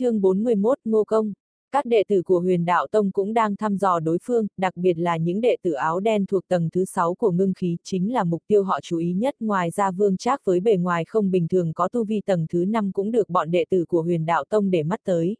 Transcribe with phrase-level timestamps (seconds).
[0.00, 1.32] chương 41 Ngô Công
[1.72, 4.98] Các đệ tử của huyền đạo tông cũng đang thăm dò đối phương, đặc biệt
[4.98, 8.24] là những đệ tử áo đen thuộc tầng thứ 6 của ngưng khí chính là
[8.24, 9.34] mục tiêu họ chú ý nhất.
[9.40, 12.64] Ngoài ra vương trác với bề ngoài không bình thường có tu vi tầng thứ
[12.64, 15.36] 5 cũng được bọn đệ tử của huyền đạo tông để mắt tới.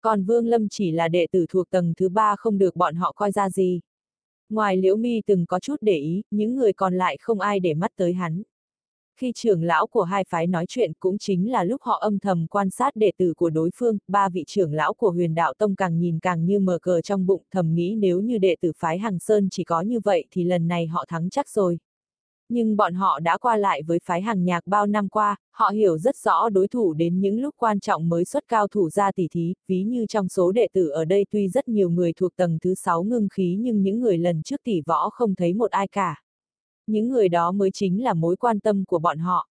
[0.00, 3.12] Còn vương lâm chỉ là đệ tử thuộc tầng thứ 3 không được bọn họ
[3.12, 3.80] coi ra gì.
[4.50, 7.74] Ngoài liễu mi từng có chút để ý, những người còn lại không ai để
[7.74, 8.42] mắt tới hắn.
[9.20, 12.46] Khi trưởng lão của hai phái nói chuyện cũng chính là lúc họ âm thầm
[12.50, 15.74] quan sát đệ tử của đối phương, ba vị trưởng lão của huyền đạo tông
[15.74, 18.98] càng nhìn càng như mờ cờ trong bụng thầm nghĩ nếu như đệ tử phái
[18.98, 21.78] Hằng Sơn chỉ có như vậy thì lần này họ thắng chắc rồi.
[22.48, 25.98] Nhưng bọn họ đã qua lại với phái hàng nhạc bao năm qua, họ hiểu
[25.98, 29.28] rất rõ đối thủ đến những lúc quan trọng mới xuất cao thủ ra tỷ
[29.28, 32.58] thí, ví như trong số đệ tử ở đây tuy rất nhiều người thuộc tầng
[32.62, 35.88] thứ 6 ngưng khí nhưng những người lần trước tỷ võ không thấy một ai
[35.88, 36.23] cả
[36.86, 39.48] những người đó mới chính là mối quan tâm của bọn họ.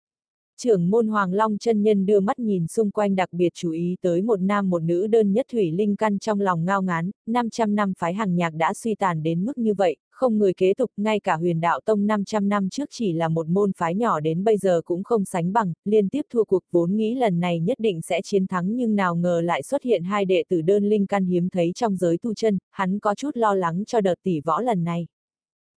[0.63, 3.97] Trưởng môn Hoàng Long chân nhân đưa mắt nhìn xung quanh đặc biệt chú ý
[4.01, 7.75] tới một nam một nữ đơn nhất thủy linh căn trong lòng ngao ngán, 500
[7.75, 10.91] năm phái hàng nhạc đã suy tàn đến mức như vậy, không người kế tục,
[10.97, 14.45] ngay cả huyền đạo tông 500 năm trước chỉ là một môn phái nhỏ đến
[14.45, 17.79] bây giờ cũng không sánh bằng, liên tiếp thua cuộc vốn nghĩ lần này nhất
[17.81, 21.07] định sẽ chiến thắng nhưng nào ngờ lại xuất hiện hai đệ tử đơn linh
[21.07, 24.41] căn hiếm thấy trong giới tu chân, hắn có chút lo lắng cho đợt tỷ
[24.41, 25.07] võ lần này.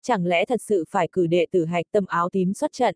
[0.02, 2.94] Chẳng lẽ thật sự phải cử đệ tử hạch tâm áo tím xuất trận?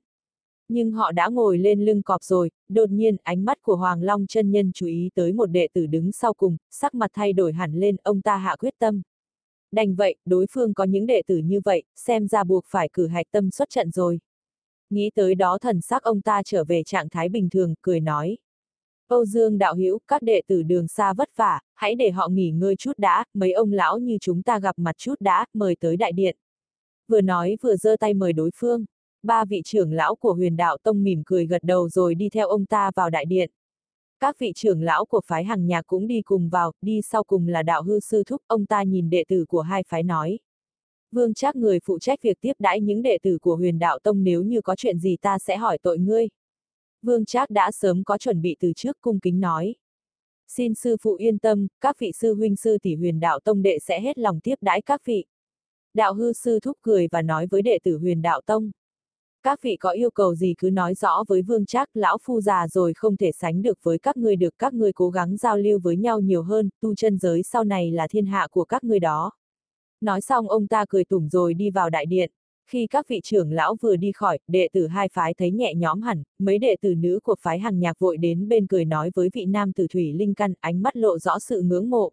[0.69, 4.27] Nhưng họ đã ngồi lên lưng cọp rồi, đột nhiên ánh mắt của Hoàng Long
[4.27, 7.53] chân nhân chú ý tới một đệ tử đứng sau cùng, sắc mặt thay đổi
[7.53, 9.03] hẳn lên, ông ta hạ quyết tâm.
[9.73, 13.07] Đành vậy, đối phương có những đệ tử như vậy, xem ra buộc phải cử
[13.07, 14.21] hạch tâm xuất trận rồi.
[14.91, 18.39] Nghĩ tới đó thần sắc ông ta trở về trạng thái bình thường, cười nói.
[19.09, 22.51] Âu Dương đạo hữu các đệ tử đường xa vất vả, hãy để họ nghỉ
[22.51, 25.97] ngơi chút đã, mấy ông lão như chúng ta gặp mặt chút đã, mời tới
[25.97, 26.37] đại điện
[27.09, 28.85] vừa nói vừa giơ tay mời đối phương.
[29.23, 32.49] Ba vị trưởng lão của huyền đạo tông mỉm cười gật đầu rồi đi theo
[32.49, 33.51] ông ta vào đại điện.
[34.21, 37.49] Các vị trưởng lão của phái hàng nhạc cũng đi cùng vào, đi sau cùng
[37.49, 40.39] là đạo hư sư thúc, ông ta nhìn đệ tử của hai phái nói.
[41.13, 44.25] Vương chắc người phụ trách việc tiếp đãi những đệ tử của huyền đạo tông
[44.25, 46.29] nếu như có chuyện gì ta sẽ hỏi tội ngươi.
[47.03, 49.75] Vương Trác đã sớm có chuẩn bị từ trước cung kính nói.
[50.49, 53.79] Xin sư phụ yên tâm, các vị sư huynh sư tỷ huyền đạo tông đệ
[53.79, 55.25] sẽ hết lòng tiếp đãi các vị.
[55.97, 58.71] Đạo hư sư thúc cười và nói với đệ tử huyền đạo tông.
[59.43, 62.69] Các vị có yêu cầu gì cứ nói rõ với vương trác, lão phu già
[62.69, 65.79] rồi không thể sánh được với các ngươi được các ngươi cố gắng giao lưu
[65.83, 68.99] với nhau nhiều hơn, tu chân giới sau này là thiên hạ của các ngươi
[69.01, 69.33] đó.
[70.01, 72.31] Nói xong ông ta cười tủm rồi đi vào đại điện.
[72.71, 76.03] Khi các vị trưởng lão vừa đi khỏi, đệ tử hai phái thấy nhẹ nhõm
[76.03, 79.29] hẳn, mấy đệ tử nữ của phái hàng nhạc vội đến bên cười nói với
[79.33, 82.13] vị nam tử thủy linh căn, ánh mắt lộ rõ sự ngưỡng mộ,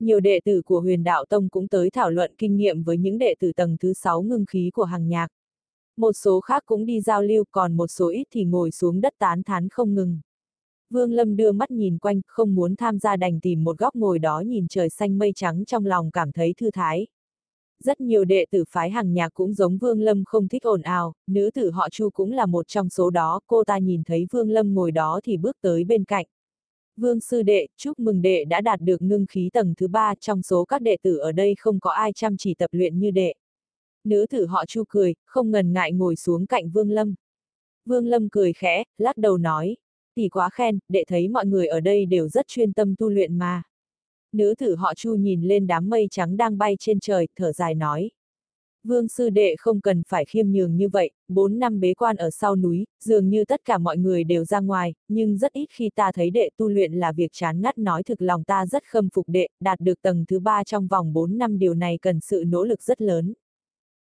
[0.00, 3.18] nhiều đệ tử của huyền đạo tông cũng tới thảo luận kinh nghiệm với những
[3.18, 5.28] đệ tử tầng thứ 6 ngưng khí của hàng nhạc.
[5.96, 9.14] Một số khác cũng đi giao lưu còn một số ít thì ngồi xuống đất
[9.18, 10.20] tán thán không ngừng.
[10.90, 14.18] Vương Lâm đưa mắt nhìn quanh, không muốn tham gia đành tìm một góc ngồi
[14.18, 17.06] đó nhìn trời xanh mây trắng trong lòng cảm thấy thư thái.
[17.84, 21.14] Rất nhiều đệ tử phái hàng nhạc cũng giống Vương Lâm không thích ồn ào,
[21.26, 24.50] nữ tử họ Chu cũng là một trong số đó, cô ta nhìn thấy Vương
[24.50, 26.26] Lâm ngồi đó thì bước tới bên cạnh.
[26.98, 30.42] Vương sư đệ, chúc mừng đệ đã đạt được ngưng khí tầng thứ ba trong
[30.42, 33.34] số các đệ tử ở đây không có ai chăm chỉ tập luyện như đệ.
[34.04, 37.14] Nữ tử họ chu cười, không ngần ngại ngồi xuống cạnh Vương Lâm.
[37.84, 39.76] Vương Lâm cười khẽ, lắc đầu nói,
[40.14, 43.38] tỷ quá khen, đệ thấy mọi người ở đây đều rất chuyên tâm tu luyện
[43.38, 43.62] mà.
[44.32, 47.74] Nữ tử họ chu nhìn lên đám mây trắng đang bay trên trời, thở dài
[47.74, 48.10] nói.
[48.84, 52.30] Vương sư đệ không cần phải khiêm nhường như vậy, bốn năm bế quan ở
[52.30, 55.90] sau núi, dường như tất cả mọi người đều ra ngoài, nhưng rất ít khi
[55.94, 59.08] ta thấy đệ tu luyện là việc chán ngắt nói thực lòng ta rất khâm
[59.08, 62.44] phục đệ, đạt được tầng thứ ba trong vòng bốn năm điều này cần sự
[62.46, 63.34] nỗ lực rất lớn.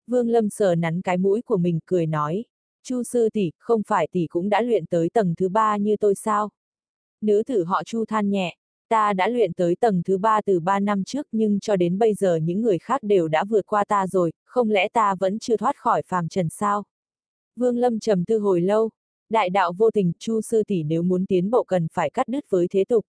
[0.08, 2.46] Vương Lâm sờ nắn cái mũi của mình cười nói,
[2.84, 6.16] Chu sư tỷ, không phải tỷ cũng đã luyện tới tầng thứ ba như tôi
[6.16, 6.50] sao?
[7.22, 8.58] Nữ tử họ Chu than nhẹ,
[8.90, 12.14] Ta đã luyện tới tầng thứ ba từ ba năm trước nhưng cho đến bây
[12.14, 15.58] giờ những người khác đều đã vượt qua ta rồi, không lẽ ta vẫn chưa
[15.58, 16.84] thoát khỏi phàm trần sao?
[17.56, 18.90] Vương Lâm trầm tư hồi lâu,
[19.30, 22.46] đại đạo vô tình, Chu sư tỷ nếu muốn tiến bộ cần phải cắt đứt
[22.50, 23.06] với thế tục.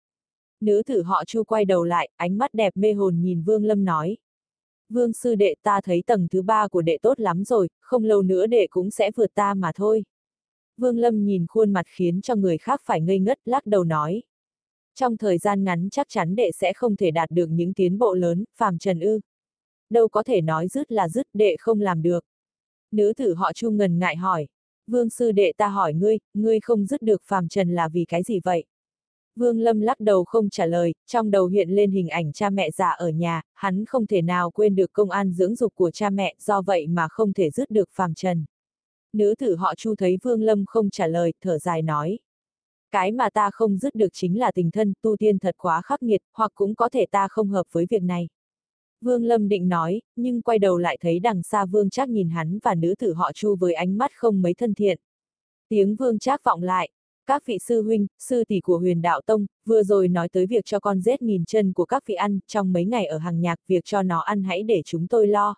[0.61, 3.85] Nữ tử họ Chu quay đầu lại, ánh mắt đẹp mê hồn nhìn Vương Lâm
[3.85, 4.17] nói.
[4.89, 8.23] Vương sư đệ ta thấy tầng thứ ba của đệ tốt lắm rồi, không lâu
[8.23, 10.05] nữa đệ cũng sẽ vượt ta mà thôi.
[10.77, 14.23] Vương Lâm nhìn khuôn mặt khiến cho người khác phải ngây ngất lắc đầu nói.
[14.99, 18.15] Trong thời gian ngắn chắc chắn đệ sẽ không thể đạt được những tiến bộ
[18.15, 19.21] lớn, phàm trần ư.
[19.91, 22.25] Đâu có thể nói dứt là dứt, đệ không làm được.
[22.93, 24.47] Nữ tử họ Chu ngần ngại hỏi.
[24.87, 28.23] Vương sư đệ ta hỏi ngươi, ngươi không dứt được phàm trần là vì cái
[28.23, 28.65] gì vậy?
[29.37, 32.71] Vương Lâm lắc đầu không trả lời, trong đầu hiện lên hình ảnh cha mẹ
[32.71, 36.11] già ở nhà, hắn không thể nào quên được công an dưỡng dục của cha
[36.11, 38.45] mẹ, do vậy mà không thể dứt được phàm trần.
[39.13, 42.19] Nữ tử họ Chu thấy Vương Lâm không trả lời, thở dài nói.
[42.91, 46.03] Cái mà ta không dứt được chính là tình thân, tu tiên thật quá khắc
[46.03, 48.29] nghiệt, hoặc cũng có thể ta không hợp với việc này.
[49.01, 52.59] Vương Lâm định nói, nhưng quay đầu lại thấy đằng xa Vương Trác nhìn hắn
[52.63, 54.99] và nữ tử họ Chu với ánh mắt không mấy thân thiện.
[55.69, 56.91] Tiếng Vương Trác vọng lại,
[57.27, 60.65] các vị sư huynh, sư tỷ của huyền đạo tông, vừa rồi nói tới việc
[60.65, 63.59] cho con rết nghìn chân của các vị ăn, trong mấy ngày ở hàng nhạc,
[63.67, 65.55] việc cho nó ăn hãy để chúng tôi lo.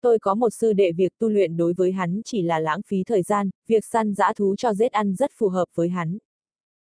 [0.00, 3.04] Tôi có một sư đệ việc tu luyện đối với hắn chỉ là lãng phí
[3.04, 6.18] thời gian, việc săn dã thú cho rết ăn rất phù hợp với hắn.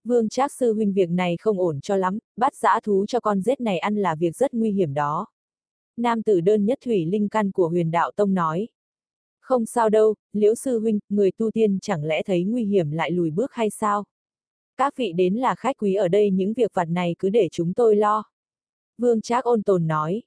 [0.03, 3.41] Vương Trác sư huynh việc này không ổn cho lắm, bắt dã thú cho con
[3.41, 5.27] rết này ăn là việc rất nguy hiểm đó.
[5.97, 8.67] Nam tử đơn nhất thủy linh căn của huyền đạo tông nói.
[9.39, 13.11] Không sao đâu, liễu sư huynh, người tu tiên chẳng lẽ thấy nguy hiểm lại
[13.11, 14.03] lùi bước hay sao?
[14.77, 17.73] Các vị đến là khách quý ở đây những việc vặt này cứ để chúng
[17.73, 18.23] tôi lo.
[18.97, 20.23] Vương Trác ôn tồn nói.